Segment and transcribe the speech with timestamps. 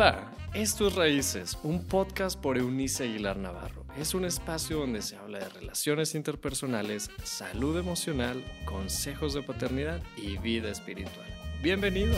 [0.00, 3.84] Hola, esto es Raíces, un podcast por Eunice Aguilar Navarro.
[3.98, 10.38] Es un espacio donde se habla de relaciones interpersonales, salud emocional, consejos de paternidad y
[10.38, 11.26] vida espiritual.
[11.62, 12.14] Bienvenido.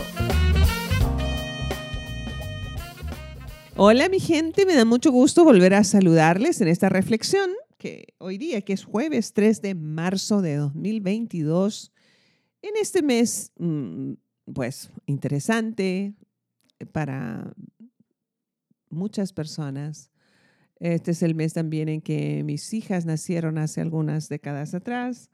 [3.75, 8.39] Hola mi gente, me da mucho gusto volver a saludarles en esta reflexión que hoy
[8.39, 11.91] día, que es jueves 3 de marzo de 2022,
[12.63, 14.13] en este mes, mm,
[14.55, 16.15] pues interesante
[16.87, 17.53] para
[18.93, 20.11] muchas personas.
[20.79, 25.31] Este es el mes también en que mis hijas nacieron hace algunas décadas atrás.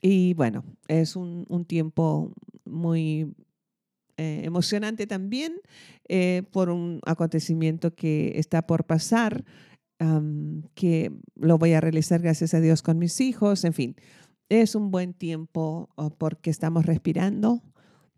[0.00, 2.32] Y bueno, es un, tiempo
[2.66, 3.34] muy
[4.18, 5.54] eh, emocionante también
[6.08, 9.44] eh, por un acontecimiento que está por pasar,
[10.74, 13.64] que lo voy a realizar gracias a Dios con mis hijos.
[13.64, 13.96] En fin,
[14.48, 17.62] es un buen tiempo oh, porque estamos respirando,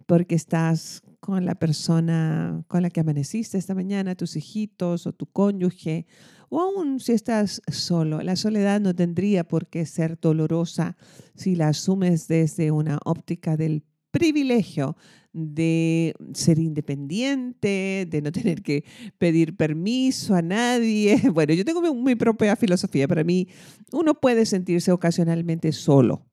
[0.07, 5.27] porque estás con la persona con la que amaneciste esta mañana, tus hijitos o tu
[5.27, 6.07] cónyuge,
[6.49, 8.23] o aún si estás solo.
[8.23, 10.97] La soledad no tendría por qué ser dolorosa
[11.35, 13.83] si la asumes desde una óptica del
[14.13, 14.97] privilegio
[15.33, 18.85] de ser independiente, de no tener que
[19.19, 21.21] pedir permiso a nadie.
[21.35, 23.07] Bueno, yo tengo mi, propia filosofía.
[23.07, 23.49] Para mí,
[23.93, 26.25] uno puede sentirse ocasionalmente solo,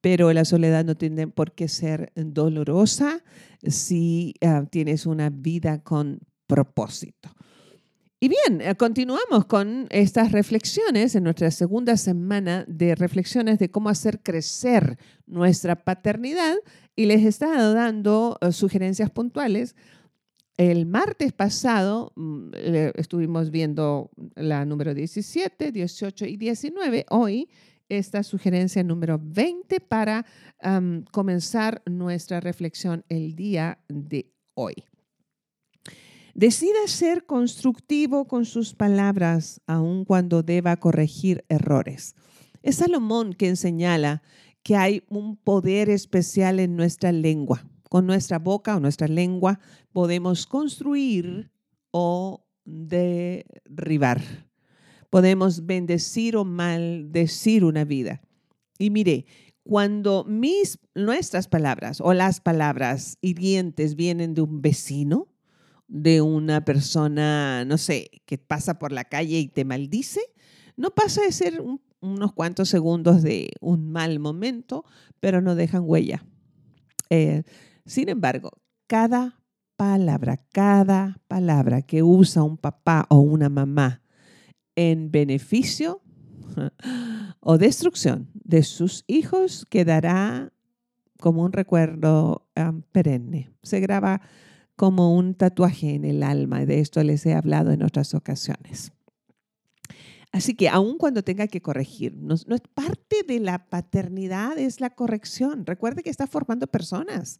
[0.00, 3.22] pero la soledad no tiene por qué ser dolorosa
[3.62, 7.30] si ah, tienes una vida con propósito.
[8.22, 13.88] Y bien, eh, continuamos con estas reflexiones en nuestra segunda semana de reflexiones de cómo
[13.88, 16.56] hacer crecer nuestra paternidad
[16.94, 19.74] y les he estado dando eh, sugerencias puntuales.
[20.58, 22.50] El martes pasado mm,
[22.96, 27.06] estuvimos viendo la número 17, 18 y 19.
[27.08, 27.48] Hoy
[27.90, 30.24] esta sugerencia número 20 para
[31.10, 34.74] comenzar nuestra reflexión el día de hoy.
[36.34, 42.14] Decida ser constructivo con sus palabras, aun cuando deba corregir errores.
[42.62, 44.22] Es Salomón quien señala
[44.62, 47.66] que hay un poder especial en nuestra lengua.
[47.88, 49.58] Con nuestra boca o nuestra lengua
[49.92, 51.50] podemos construir
[51.90, 54.22] o derribar
[55.10, 58.22] podemos bendecir o maldecir una vida.
[58.78, 59.26] Y mire,
[59.62, 65.28] cuando mis, nuestras palabras o las palabras hirientes vienen de un vecino,
[65.86, 70.20] de una persona, no sé, que pasa por la calle y te maldice,
[70.76, 71.62] no pasa de ser
[72.00, 74.84] unos cuantos segundos de un mal momento,
[75.18, 76.24] pero no dejan huella.
[77.10, 77.42] Eh,
[77.84, 78.52] sin embargo,
[78.86, 79.42] cada
[79.76, 84.02] palabra, cada palabra que usa un papá o una mamá
[84.80, 86.00] en beneficio
[87.40, 90.54] o destrucción de sus hijos quedará
[91.20, 92.48] como un recuerdo
[92.90, 93.50] perenne.
[93.62, 94.22] Se graba
[94.76, 96.64] como un tatuaje en el alma.
[96.64, 98.92] De esto les he hablado en otras ocasiones.
[100.32, 104.80] Así que aun cuando tenga que corregir, no, no, es parte de la paternidad, es
[104.80, 105.66] la corrección.
[105.66, 107.38] Recuerde que está formando personas.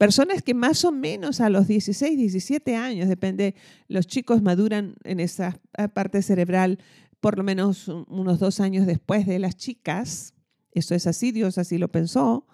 [0.00, 3.54] Personas que más o menos a los 16, 17 años, depende,
[3.86, 5.60] los chicos maduran en esa
[5.92, 6.78] parte cerebral
[7.20, 10.32] por lo menos unos dos años después de las chicas.
[10.72, 12.46] Eso es así, Dios así lo pensó.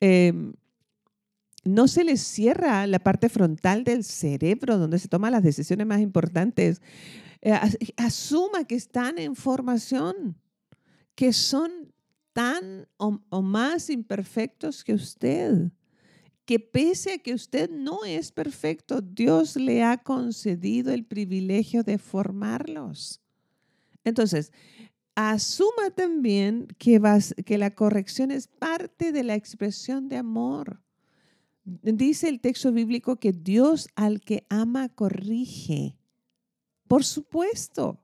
[0.00, 0.54] Em,
[1.62, 6.00] no se les cierra la parte frontal del cerebro donde se toman las decisiones más
[6.00, 6.80] importantes.
[7.42, 7.52] Eh,
[7.98, 10.38] asuma que están en formación,
[11.14, 11.70] que son
[12.32, 15.70] tan o más imperfectos que usted
[16.48, 21.98] que pese a que usted no es perfecto, Dios le ha concedido el privilegio de
[21.98, 23.20] formarlos.
[24.02, 24.50] Entonces,
[25.14, 27.02] asuma también que,
[27.44, 30.80] que la corrección es parte de la expresión de amor.
[31.64, 35.98] Dice el texto bíblico que Dios al que ama corrige.
[36.86, 38.02] Por supuesto,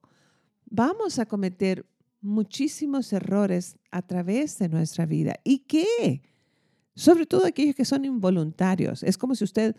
[0.66, 1.87] vamos a cometer
[2.21, 5.41] muchísimos errores a través de nuestra vida.
[5.44, 6.33] ¿Y qué?
[6.94, 9.03] Sobre todo aquellos que son involuntarios.
[9.03, 9.76] Es como si usted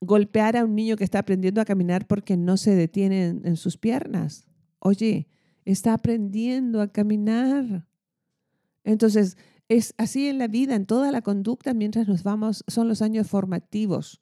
[0.00, 3.76] golpeara a un niño que está aprendiendo a caminar porque no se detiene en, sus
[3.76, 4.46] piernas.
[4.78, 5.28] Oye,
[5.64, 7.86] está aprendiendo a caminar.
[8.84, 9.36] Entonces,
[9.68, 13.28] es así en la vida, en toda la conducta, mientras nos vamos, son los años
[13.28, 14.20] formativos.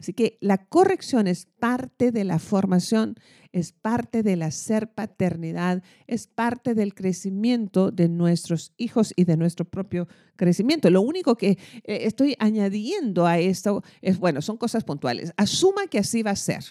[0.00, 3.16] Así que la corrección es parte de la formación,
[3.52, 9.36] es parte de la ser paternidad, es parte del crecimiento de nuestros hijos y de
[9.36, 10.88] nuestro propio crecimiento.
[10.88, 15.34] Lo único que eh, estoy añadiendo a esto es, bueno, son cosas puntuales.
[15.36, 16.64] Asuma que así va a ser,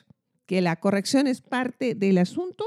[0.47, 2.65] que la corrección es parte del asunto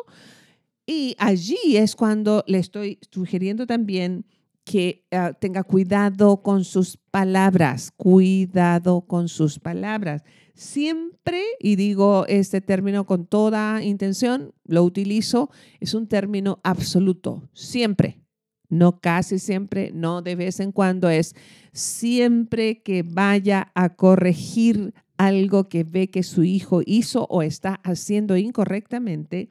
[0.86, 4.26] y allí es cuando le estoy sugiriendo también
[4.64, 10.22] que ah, tenga cuidado con sus palabras, cuidado con sus palabras.
[10.54, 15.50] Siempre, y digo este término con toda intención, lo utilizo,
[15.80, 18.20] es un término absoluto, siempre,
[18.68, 21.34] no casi siempre, no de vez en cuando, es
[21.72, 28.36] siempre que vaya a corregir algo que ve que su hijo hizo o está haciendo
[28.36, 29.50] incorrectamente,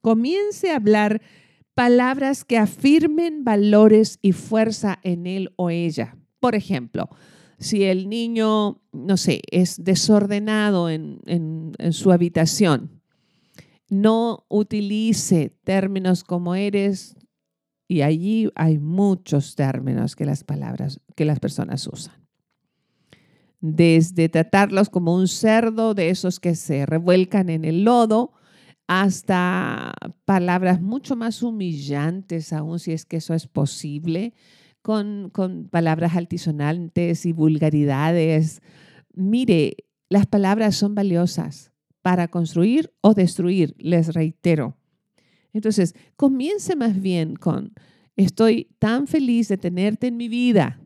[0.00, 1.20] comience a hablar
[1.74, 6.16] palabras que afirmen valores y fuerza en él o ella.
[6.40, 7.08] Por ejemplo,
[7.60, 11.20] si el niño, no sé, es desordenado en,
[11.92, 13.02] su habitación,
[13.90, 17.16] no utilice términos como eres,
[17.86, 22.14] y allí hay muchos términos que las palabras, que las personas usan.
[23.60, 28.32] Desde tratarlos como un cerdo, de esos que se revuelcan en el lodo,
[28.86, 29.92] hasta
[30.24, 34.32] palabras mucho más humillantes, aún si es que eso es posible,
[34.82, 35.30] con,
[35.70, 38.62] palabras altisonantes y vulgaridades.
[39.14, 39.76] Mire,
[40.08, 41.72] las palabras son valiosas
[42.02, 44.76] para construir o destruir, les reitero.
[45.52, 47.74] Entonces, comience más bien con,
[48.16, 50.80] estoy tan feliz de tenerte en mi vida.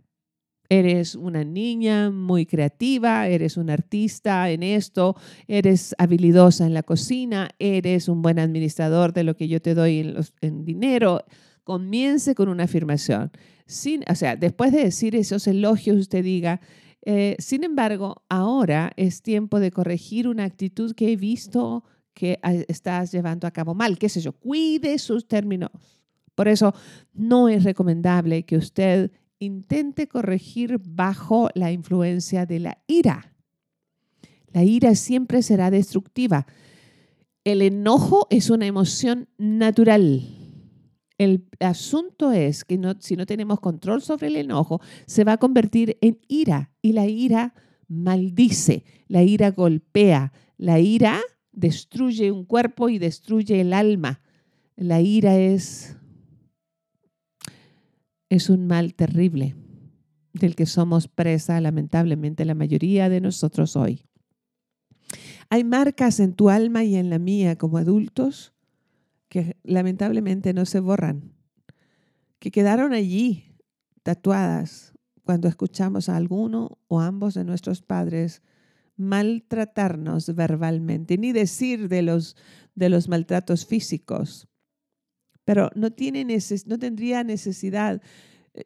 [0.70, 5.14] Eres una niña muy creativa, eres un artista en esto,
[5.46, 10.16] eres habilidosa en la cocina, eres un buen administrador de lo que yo te doy
[10.40, 11.22] en, dinero.
[11.64, 13.30] Comience con una afirmación
[13.66, 16.60] o sea, después de decir esos elogios, usted diga,
[17.02, 22.54] eh, sin embargo, ahora es tiempo de corregir una actitud que he visto que ah,
[22.68, 25.70] estás llevando a cabo mal, qué sé yo, cuide sus términos.
[26.34, 26.74] Por eso
[27.12, 33.34] no es recomendable que usted intente corregir bajo la influencia de la ira.
[34.52, 36.46] La ira siempre será destructiva.
[37.44, 40.43] El enojo es una emoción natural
[41.18, 45.96] el asunto es que si no tenemos control sobre el enojo, se va a convertir
[46.00, 47.54] en ira y la ira
[47.88, 51.20] maldice, la ira golpea, la ira
[51.52, 54.20] destruye un cuerpo y destruye el alma.
[54.76, 55.96] La ira es,
[58.28, 59.54] es un mal terrible
[60.32, 64.04] del que somos presa lamentablemente la mayoría de nosotros hoy.
[65.48, 68.53] Hay marcas en tu alma y en la mía como adultos
[69.34, 71.32] que lamentablemente no se borran,
[72.38, 73.56] que quedaron allí
[74.04, 74.94] tatuadas
[75.24, 78.42] cuando escuchamos a alguno o ambos de nuestros padres
[78.94, 82.36] maltratarnos verbalmente, ni decir de los,
[82.76, 84.46] de los maltratos físicos.
[85.44, 86.24] Pero no, tiene
[86.66, 88.00] no tendría necesidad.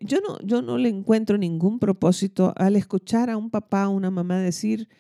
[0.01, 4.11] Yo no, yo no le encuentro ningún propósito al escuchar a un papá o una
[4.11, 4.91] mamá decir,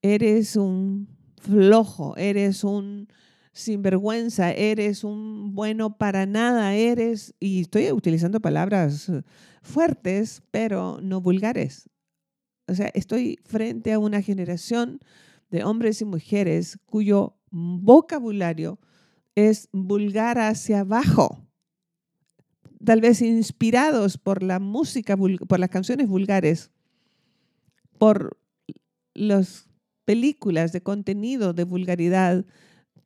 [0.00, 1.08] eres un
[1.40, 3.08] flojo, eres un
[3.58, 9.10] sinvergüenza, eres un bueno para nada, eres, y estoy utilizando palabras
[9.62, 11.90] fuertes, pero no vulgares.
[12.68, 15.00] O sea, estoy frente a una generación
[15.50, 18.78] de hombres y mujeres cuyo vocabulario
[19.34, 21.44] es vulgar hacia abajo,
[22.84, 26.70] tal vez inspirados por la música, por las canciones vulgares,
[27.98, 28.38] por
[29.14, 29.68] las
[30.04, 32.46] películas de contenido de vulgaridad,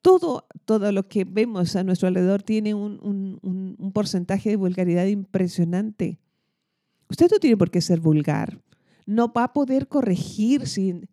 [0.03, 6.19] todo, todo lo que vemos a nuestro alrededor tiene un, porcentaje de vulgaridad impresionante.
[7.09, 8.61] Usted no tiene por qué ser vulgar.
[9.07, 11.09] No va a poder corregir si,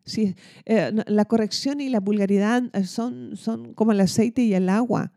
[0.66, 5.12] eh, la corrección y la vulgaridad son, son como el aceite y el agua.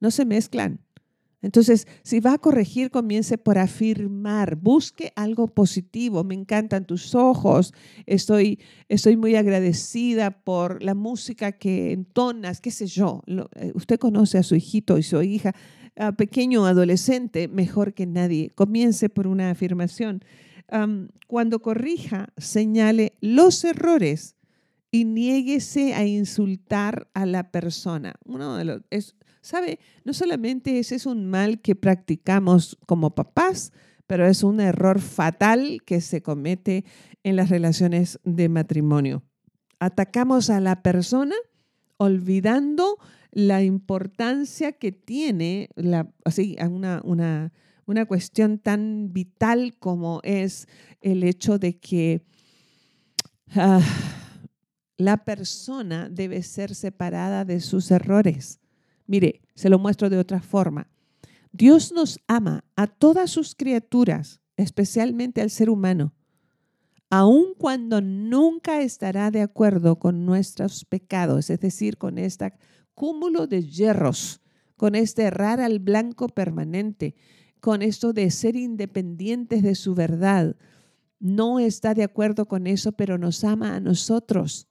[0.00, 0.80] No se mezclan.
[1.40, 6.24] Entonces, si va a corregir, comience por afirmar, busque algo positivo.
[6.24, 7.72] Me encantan tus ojos,
[8.06, 13.22] estoy, estoy muy agradecida por la música que entonas, qué sé yo.
[13.54, 15.54] Eh, usted conoce a su hijito y su hija,
[15.96, 18.50] a pequeño adolescente, mejor que nadie.
[18.50, 20.24] Comience por una afirmación.
[21.28, 24.34] cuando corrija, señale los errores
[24.90, 28.14] y niéguese a insultar a la persona.
[28.24, 28.82] Uno de los,
[29.40, 29.78] ¿Sabe?
[30.04, 33.72] No solamente ese es un mal que practicamos como papás,
[34.06, 36.84] pero es un error fatal que se comete
[37.22, 39.22] en las relaciones de matrimonio.
[39.80, 41.36] Atacamos a la persona
[41.98, 42.98] olvidando
[43.30, 45.68] la importancia que tiene
[46.24, 47.52] así, una, una,
[47.86, 50.66] una cuestión tan vital como es
[51.00, 52.24] el hecho de que
[53.54, 53.80] ah,
[54.96, 58.60] la persona debe ser separada de sus errores.
[59.08, 60.88] Mire, se lo muestro de otra forma.
[61.50, 66.14] Dios nos ama a todas sus criaturas, especialmente al ser humano,
[67.10, 72.52] aun cuando nunca estará de acuerdo con nuestros pecados, es decir, con este
[72.94, 74.42] cúmulo de hierros,
[74.76, 77.14] con este errar al blanco permanente,
[77.60, 80.54] con esto de ser independientes de su verdad.
[81.18, 84.68] No está de acuerdo con eso, pero nos ama a nosotros.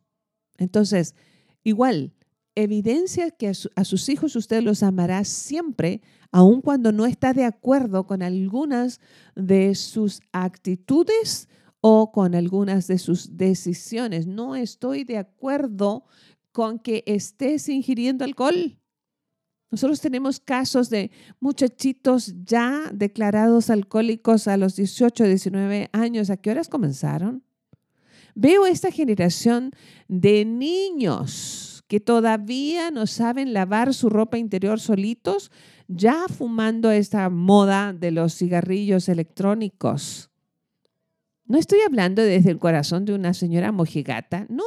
[0.58, 1.16] Entonces,
[1.64, 2.14] igual,
[2.58, 8.08] evidencia que a, sus hijos usted los amará siempre, aun cuando no está de acuerdo
[8.08, 9.00] con algunas
[9.36, 11.48] de sus actitudes
[11.82, 14.26] o con algunas de sus decisiones.
[14.26, 16.06] No estoy de acuerdo
[16.52, 18.80] con que estés ingiriendo alcohol.
[19.70, 26.32] Nosotros tenemos casos de muchachitos ya declarados alcohólicos a los 18, 19 años.
[26.32, 27.44] ¿A qué horas comenzaron?
[28.34, 29.72] Veo esta generación
[30.08, 35.52] de niños que todavía no saben lavar su ropa interior solitos,
[35.88, 40.30] ya fumando esta moda de los cigarrillos electrónicos.
[41.46, 44.66] No estoy hablando desde el corazón de una señora mojigata, no.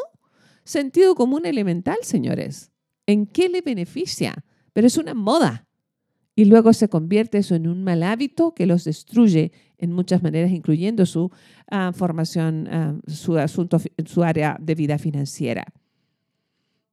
[0.64, 2.70] Sentido común elemental, señores.
[3.06, 4.44] ¿En qué le beneficia?
[4.72, 5.66] Pero es una moda.
[6.34, 10.52] Y luego se convierte eso en un mal hábito que los destruye en muchas maneras,
[10.52, 11.30] incluyendo su
[11.70, 15.66] ah, formación, ah, su asunto, su área de vida financiera.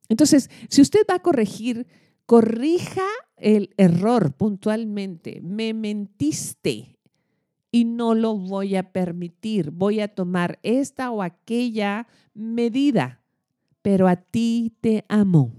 [0.10, 1.88] Entonces, si usted va a corregir,
[2.26, 3.06] corrija
[3.38, 5.42] el error puntualmente.
[5.42, 6.98] Me mentiste
[7.72, 9.72] y no lo voy a permitir.
[9.72, 13.22] Voy a tomar esta o aquella medida,
[13.82, 15.54] pero a ti te amo.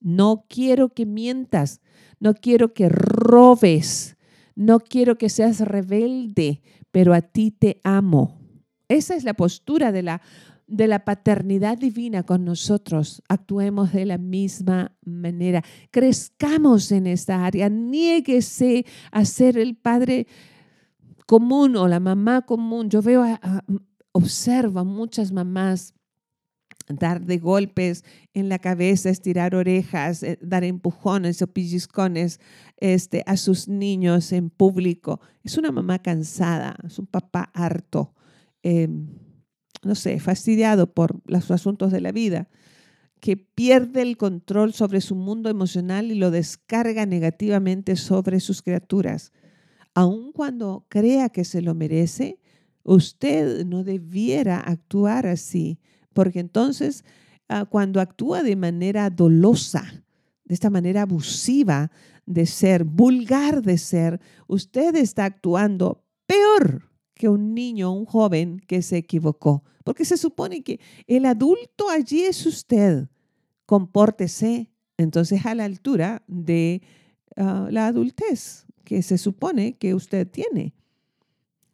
[0.00, 1.80] No quiero que mientas,
[2.20, 4.16] no quiero que robes,
[4.54, 8.38] no quiero que seas rebelde, pero a ti te amo.
[8.88, 10.20] Esa es la postura de la,
[10.66, 13.22] de la paternidad divina con nosotros.
[13.28, 15.62] Actuemos de la misma manera.
[15.90, 17.68] Crezcamos en esta área.
[17.68, 20.26] Niéguese a ser el padre
[21.26, 22.88] común o la mamá común.
[22.88, 23.24] Yo veo,
[24.12, 25.94] observo a muchas mamás
[26.88, 28.04] dar de golpes
[28.34, 32.40] en la cabeza, estirar orejas, eh, dar empujones o pellizcones
[32.76, 35.20] este, a sus niños en público.
[35.42, 38.14] Es una mamá cansada, es un papá harto,
[38.62, 39.08] em,
[39.84, 42.48] no sé, fastidiado por los asuntos de la vida,
[43.20, 49.32] que pierde el control sobre su mundo emocional y lo descarga negativamente sobre sus criaturas.
[49.94, 52.38] Aun cuando crea que se lo merece,
[52.82, 55.78] usted no debiera actuar así
[56.14, 57.04] porque entonces
[57.48, 60.04] ah, cuando actúa de manera dolosa,
[60.44, 61.90] de esta manera abusiva
[62.24, 68.82] de ser, vulgar de ser, usted está actuando peor que un niño, un joven que
[68.82, 73.08] se equivocó, porque se supone que el adulto allí es usted.
[73.66, 76.82] Compórtese entonces a la altura de
[77.36, 80.74] ah, la adultez que se supone que usted tiene.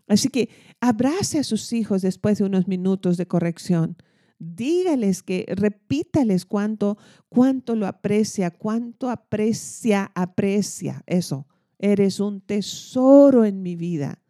[0.06, 0.48] Así que
[0.80, 3.96] abrace a sus hijos después de unos minutos de corrección
[4.40, 11.46] dígales que, repítales cuánto, cuánto lo aprecia, cuánto aprecia, aprecia eso.
[11.78, 14.22] Eres un tesoro en mi vida.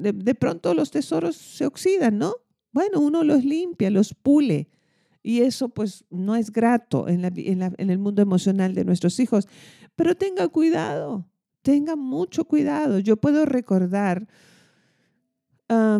[0.00, 2.34] De, pronto los tesoros se oxidan, ¿no?
[2.72, 4.68] Bueno, uno los limpia, los pule.
[5.22, 9.46] Y eso pues no es grato en, en el mundo emocional de nuestros hijos.
[9.96, 11.26] Pero tenga cuidado,
[11.62, 12.98] tenga mucho cuidado.
[13.00, 14.26] Yo puedo recordar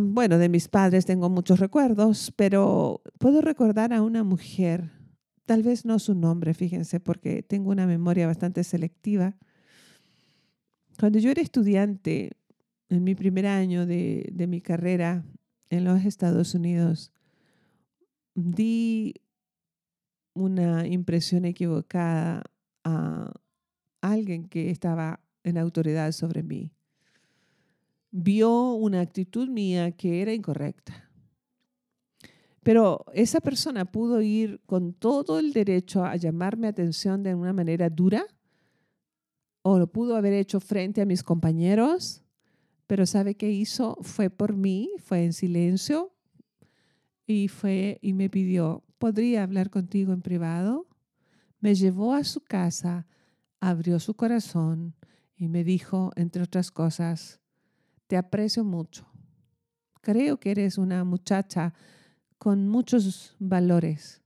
[0.00, 4.90] bueno, de mis padres tengo muchos recuerdos, pero puedo recordar a una mujer,
[5.46, 9.36] tal vez no su nombre, fíjense, porque tengo una memoria bastante selectiva.
[10.98, 12.32] Cuando yo era estudiante,
[12.90, 15.24] en mi primer año de, de mi carrera
[15.70, 17.12] en los Estados Unidos,
[18.34, 19.14] di
[20.34, 22.44] una impresión equivocada
[22.84, 23.32] a
[24.02, 26.72] alguien que estaba en autoridad sobre mí
[28.10, 31.08] vio una actitud mía que era incorrecta.
[32.62, 37.88] Pero esa persona pudo ir con todo el derecho a llamarme atención de una manera
[37.88, 38.26] dura
[39.62, 42.22] o lo pudo haber hecho frente a mis compañeros,
[42.90, 43.96] pero ¿sabe qué hizo?
[44.00, 46.12] Fue por mí, fue en silencio
[47.24, 50.88] y fue y me pidió, ¿podría hablar contigo en privado?
[51.60, 53.06] Me llevó a su casa,
[53.60, 54.96] abrió su corazón
[55.36, 57.38] y me dijo, entre otras cosas,
[58.08, 59.06] te aprecio mucho.
[60.00, 61.74] Creo que eres una muchacha
[62.38, 64.20] con muchos valores,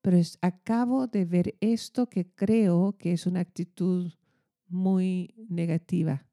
[0.00, 4.10] pero acabo de ver esto que creo que es una actitud
[4.68, 6.25] muy negativa.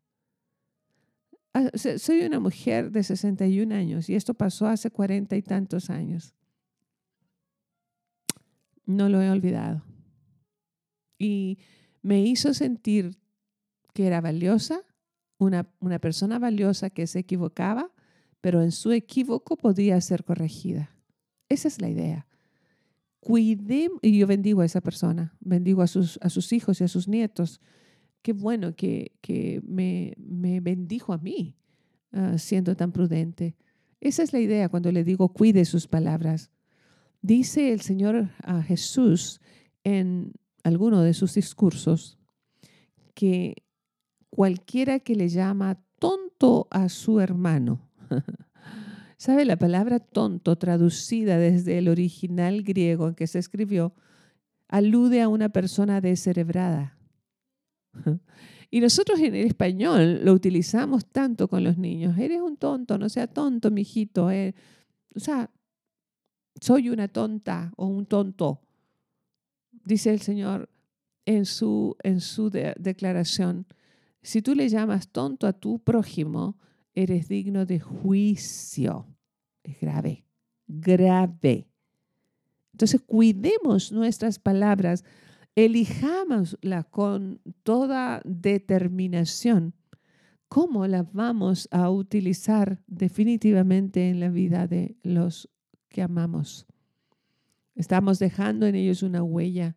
[1.53, 6.33] Ah, soy una mujer de 61 años y esto pasó hace cuarenta y tantos años.
[8.85, 9.83] No lo he olvidado.
[11.19, 11.59] Y
[12.01, 13.17] me hizo sentir
[13.93, 14.81] que era valiosa,
[15.37, 15.63] una,
[15.99, 17.91] persona valiosa que se equivocaba,
[18.41, 20.95] pero en su equívoco podía ser corregida.
[21.49, 22.27] Esa es la idea.
[23.19, 26.87] Cuidemos, y yo bendigo a esa persona, bendigo a sus, a sus hijos y a
[26.87, 27.61] sus nietos,
[28.23, 29.11] qué bueno que,
[29.67, 30.15] me,
[30.61, 31.55] bendijo a mí
[32.13, 33.55] ah, siendo tan prudente.
[34.01, 36.49] Esa es la idea cuando le digo cuide sus palabras.
[37.21, 39.39] Dice el Señor a Jesús
[39.83, 42.17] en alguno de sus discursos
[43.13, 43.63] que
[44.29, 47.89] cualquiera que le llama tonto a su hermano,
[49.17, 49.45] ¿sabe?
[49.45, 53.93] La palabra tonto traducida desde el original griego en que se escribió
[54.69, 56.97] alude a una persona descerebrada.
[58.69, 62.17] Y nosotros en el español lo utilizamos tanto con los niños.
[62.17, 64.31] Eres un tonto, no sea tonto, mijito.
[64.31, 64.55] Eh.
[65.15, 65.51] O sea,
[66.59, 68.61] soy una tonta o un tonto.
[69.71, 70.69] Dice el Señor
[71.25, 73.67] en su, en su declaración,
[74.23, 76.57] si tú le llamas tonto a tu prójimo,
[76.95, 79.05] eres digno de juicio.
[79.63, 80.25] Es grave,
[80.67, 81.67] grave.
[82.71, 85.03] Entonces, cuidemos nuestras palabras,
[85.55, 89.73] elijámoslas con toda determinación.
[90.47, 95.49] ¿Cómo las vamos a utilizar definitivamente en la vida de los
[95.89, 96.67] que amamos?
[97.75, 99.75] Estamos dejando en ellos una huella.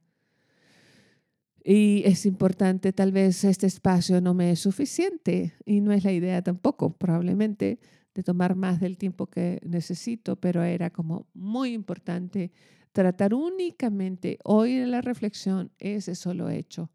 [1.65, 6.13] Y es importante, tal vez este espacio no me es suficiente y no es la
[6.13, 7.81] idea tampoco, probablemente,
[8.15, 12.53] de tomar más del tiempo que necesito, pero era como muy importante
[12.97, 16.91] tratar únicamente hoy en la reflexión ese solo hecho.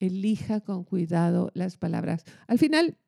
[0.00, 2.24] Elija con cuidado las palabras.
[2.48, 2.98] Al final,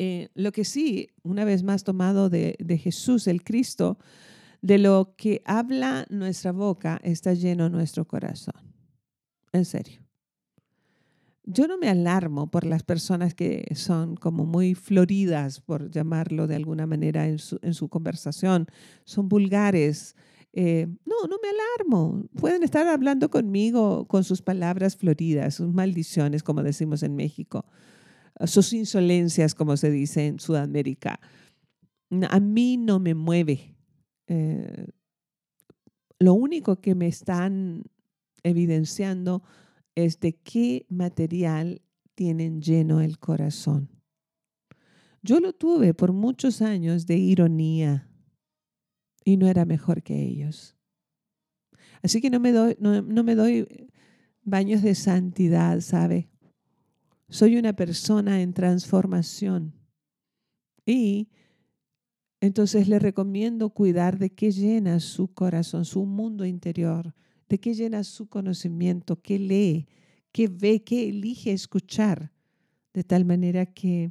[0.00, 3.98] eh, lo que sí, una vez más tomado de, Jesús, el Cristo,
[4.62, 8.74] de lo que habla nuestra boca está lleno nuestro corazón.
[9.52, 10.02] En serio.
[11.44, 16.56] Yo no me alarmo por las personas que son como muy floridas, por llamarlo de
[16.56, 18.66] alguna manera, en su conversación.
[19.04, 20.16] Son vulgares,
[20.60, 22.24] eh, no, no me alarmo.
[22.34, 27.64] Pueden estar hablando conmigo con sus palabras floridas, sus maldiciones, como decimos en México,
[28.44, 31.20] sus insolencias, como se dice en Sudamérica.
[32.28, 33.76] A mí no me mueve.
[34.26, 34.88] Eh,
[36.18, 37.84] lo único que me están
[38.42, 39.44] evidenciando
[39.94, 41.82] es de qué material
[42.16, 43.90] tienen lleno el corazón.
[45.22, 48.07] Yo lo tuve por muchos años de ironía,
[49.28, 50.74] y no era mejor que ellos.
[52.02, 53.90] Así que no me doy, no, me doy
[54.42, 56.30] baños de santidad, ¿sabe?
[57.28, 59.74] Soy una persona en transformación.
[60.86, 61.28] Y
[62.40, 67.14] entonces le recomiendo cuidar de qué llena su corazón, su mundo interior,
[67.50, 69.88] de qué llena su conocimiento, qué lee,
[70.32, 72.32] qué ve, qué elige escuchar,
[72.94, 74.10] de tal manera que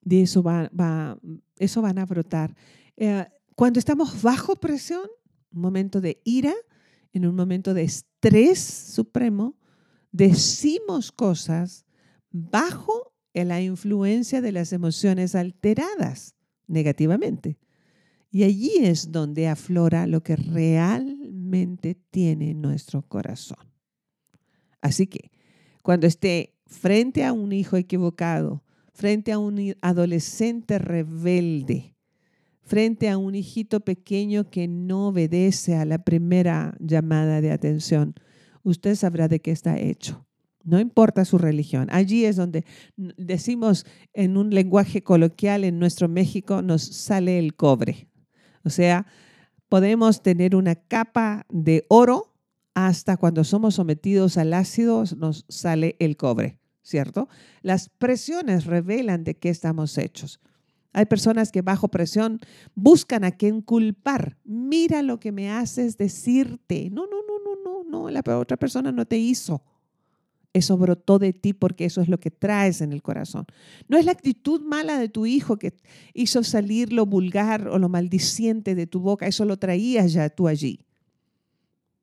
[0.00, 1.18] de eso, va, va
[1.56, 2.54] eso van a brotar.
[2.96, 5.06] Eh, cuando estamos bajo presión,
[5.52, 6.54] un momento de ira,
[7.12, 9.56] en un momento de estrés supremo,
[10.10, 11.84] decimos cosas
[12.30, 16.34] bajo la influencia de las emociones alteradas
[16.66, 17.58] negativamente.
[18.30, 23.72] Y allí es donde aflora lo que realmente tiene nuestro corazón.
[24.80, 25.30] Así que
[25.82, 31.93] cuando esté frente a un hijo equivocado, frente a un adolescente rebelde,
[32.64, 38.14] frente a un hijito pequeño que no obedece a la primera llamada de atención,
[38.62, 40.26] usted sabrá de qué está hecho.
[40.64, 41.88] No importa su religión.
[41.90, 42.64] Allí es donde
[42.96, 48.08] decimos en un lenguaje coloquial en nuestro México, nos sale el cobre.
[48.64, 49.06] O sea,
[49.68, 52.34] podemos tener una capa de oro
[52.72, 57.28] hasta cuando somos sometidos al ácido nos sale el cobre, ¿cierto?
[57.62, 60.40] Las presiones revelan de qué estamos hechos.
[60.94, 62.40] Hay personas que bajo presión
[62.76, 64.38] buscan a quien culpar.
[64.44, 66.88] Mira lo que me haces decirte.
[66.88, 69.62] No, no, no, no, no, no, la otra persona no te hizo.
[70.52, 73.44] Eso brotó de ti porque eso es lo que traes en el corazón.
[73.88, 75.74] No es la actitud mala de tu hijo que
[76.14, 79.26] hizo salir lo vulgar o lo maldiciente de tu boca.
[79.26, 80.86] Eso lo traías ya tú allí.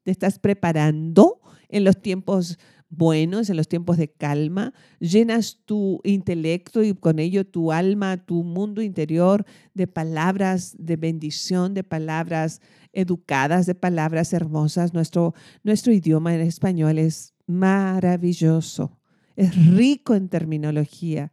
[0.03, 2.59] Te estás preparando en los tiempos
[2.91, 8.43] buenos, en los tiempos de calma, llenas tu intelecto y con ello tu alma, tu
[8.43, 14.93] mundo interior de palabras de bendición, de palabras educadas, de palabras hermosas.
[14.93, 18.99] Nuestro, nuestro idioma en español es maravilloso,
[19.37, 21.31] es rico en terminología.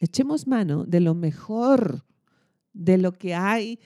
[0.00, 2.04] Echemos mano de lo mejor,
[2.72, 3.78] de lo que hay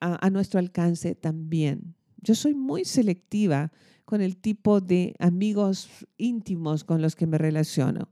[0.00, 1.94] a, a nuestro alcance también.
[2.20, 3.70] Yo soy muy selectiva
[4.08, 8.08] con el tipo de amigos íntimos con los que me relaciono.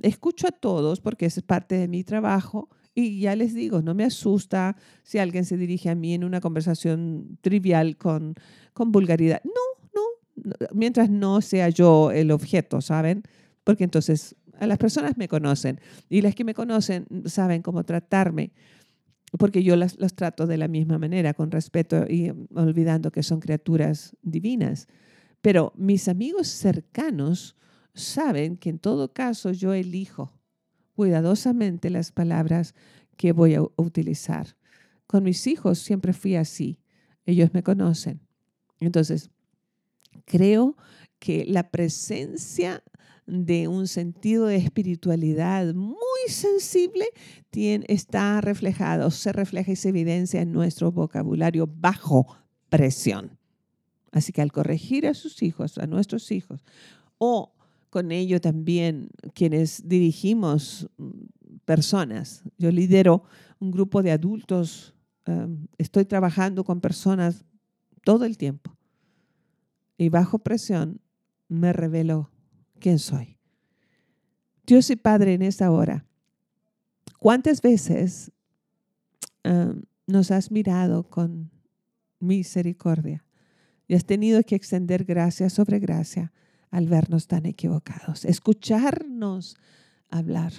[0.00, 4.04] Escucho a todos porque es parte de mi trabajo y ya les digo, no me
[4.04, 8.36] asusta si alguien se dirige a mí en una conversación trivial con,
[8.74, 9.42] con vulgaridad.
[9.44, 13.24] No, no, mientras no sea yo el objeto, ¿saben?
[13.64, 18.52] porque entonces a las personas me conocen y las que me conocen saben cómo tratarme,
[19.38, 23.40] porque yo las, los trato de la misma manera, con respeto y olvidando que son
[23.40, 24.88] criaturas divinas.
[25.40, 27.56] Pero mis amigos cercanos
[27.94, 30.32] saben que en todo caso yo elijo
[30.94, 32.74] cuidadosamente las palabras
[33.16, 34.56] que voy a utilizar.
[35.06, 36.80] Con mis hijos siempre fui así.
[37.26, 38.20] Ellos me conocen.
[38.80, 39.30] Entonces,
[40.24, 40.76] creo
[41.18, 42.82] que la presencia
[43.26, 47.06] de un sentido de espiritualidad muy sensible
[47.50, 52.36] tiene, está reflejado, se refleja y se evidencia en nuestro vocabulario bajo
[52.68, 53.38] presión.
[54.10, 56.64] Así que al corregir a sus hijos, a nuestros hijos,
[57.18, 57.54] o
[57.90, 61.10] con ello también quienes dirigimos mm,
[61.64, 63.24] personas, yo lidero
[63.58, 64.94] un grupo de adultos,
[65.26, 67.44] um, estoy trabajando con personas
[68.04, 68.76] todo el tiempo
[69.96, 71.00] y bajo presión
[71.48, 72.30] me revelo
[72.82, 73.38] quién soy.
[74.66, 76.04] Dios y Padre en esta hora,
[77.18, 78.32] ¿cuántas veces
[80.06, 81.50] nos has mirado con
[82.18, 83.24] misericordia
[83.88, 86.32] y has tenido que extender gracia sobre gracia
[86.70, 89.56] al vernos tan equivocados, escucharnos
[90.10, 90.52] hablar?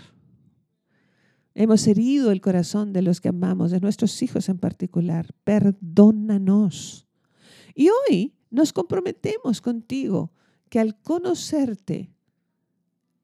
[1.55, 5.27] Hemos herido el corazón de los que amamos, de nuestros hijos en particular.
[5.43, 7.05] Perdónanos.
[7.75, 10.31] Y hoy nos comprometemos contigo
[10.73, 12.09] que al conocerte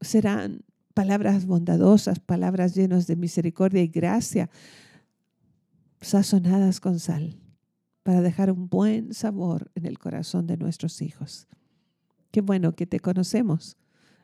[0.02, 0.62] serán
[0.94, 4.52] palabras bondadosas, palabras llenas de misericordia y gracia,
[6.00, 7.40] sazonadas con sal,
[8.04, 11.48] para dejar un buen sabor en el corazón de nuestros hijos.
[12.30, 13.78] Qué bueno que te conocemos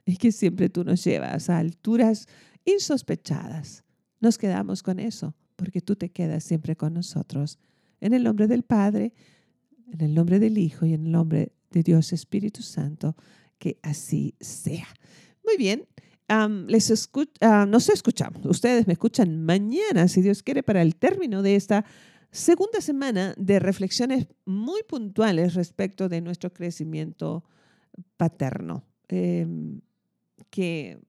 [0.06, 2.28] y que siempre tú nos llevas a alturas
[2.64, 3.84] insospechadas.
[4.20, 7.58] Nos quedamos con eso, porque tú te quedas siempre con nosotros.
[8.02, 9.16] En el nombre del Padre,
[9.92, 13.16] en el nombre del Hijo y en el nombre de Dios Espíritu Santo,
[13.60, 14.88] que así sea.
[15.44, 15.86] Muy bien,
[16.68, 17.10] les
[17.68, 18.46] nos escuchamos.
[18.46, 21.86] Ustedes me escuchan mañana, si Dios quiere, para el término de esta
[22.32, 27.44] segunda semana de reflexiones muy puntuales respecto de nuestro crecimiento
[28.18, 28.84] paterno.
[29.10, 29.82] Em,
[30.50, 31.00] que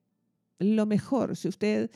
[0.58, 1.90] lo mejor, si usted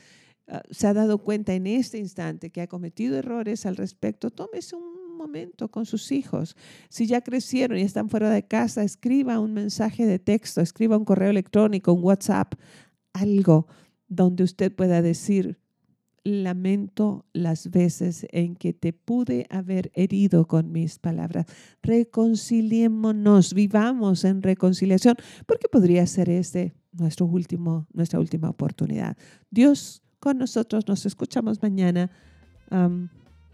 [0.47, 4.75] ah, se ha dado cuenta en este instante que ha cometido errores al respecto, tómese
[4.75, 4.90] un
[5.21, 6.55] momento con sus hijos.
[6.89, 11.05] Si ya crecieron y están fuera de casa, escriba un mensaje de texto, escriba un
[11.05, 12.55] correo electrónico, un WhatsApp,
[13.13, 13.67] algo
[14.07, 15.59] donde usted pueda decir,
[16.23, 21.45] lamento las veces en que te pude haber herido con mis palabras.
[21.81, 29.17] Reconciliémonos, vivamos en reconciliación, porque podría ser este nuestro último, nuestra última oportunidad.
[29.49, 32.11] Dios con nosotros, nos escuchamos mañana